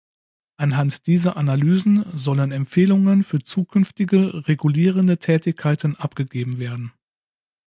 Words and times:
Anhand 0.57 1.05
dieser 1.05 1.37
Analysen 1.37 2.03
sollen 2.17 2.51
Empfehlungen 2.51 3.23
für 3.23 3.43
zukünftige 3.43 4.47
regulierende 4.47 5.19
Tätigkeiten 5.19 5.95
abgegeben 5.95 6.57
werden. 6.57 6.91